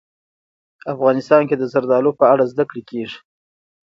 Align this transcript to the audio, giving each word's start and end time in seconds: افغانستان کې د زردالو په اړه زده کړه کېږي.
افغانستان 0.93 1.41
کې 1.49 1.55
د 1.57 1.63
زردالو 1.73 2.11
په 2.19 2.25
اړه 2.33 2.43
زده 2.51 2.63
کړه 2.69 2.81
کېږي. 2.89 3.19